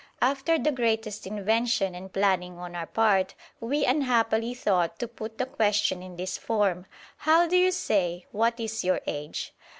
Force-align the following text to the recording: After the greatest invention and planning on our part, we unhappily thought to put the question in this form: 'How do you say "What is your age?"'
After 0.19 0.57
the 0.57 0.71
greatest 0.71 1.27
invention 1.27 1.93
and 1.93 2.11
planning 2.11 2.57
on 2.57 2.75
our 2.75 2.87
part, 2.87 3.35
we 3.59 3.85
unhappily 3.85 4.55
thought 4.55 4.97
to 4.97 5.07
put 5.07 5.37
the 5.37 5.45
question 5.45 6.01
in 6.01 6.15
this 6.15 6.39
form: 6.39 6.87
'How 7.17 7.45
do 7.45 7.55
you 7.55 7.71
say 7.71 8.25
"What 8.31 8.59
is 8.59 8.83
your 8.83 9.01
age?"' 9.05 9.53